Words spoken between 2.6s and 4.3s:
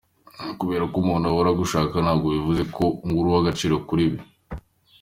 ko ngo uri uw’agaciro kuri we.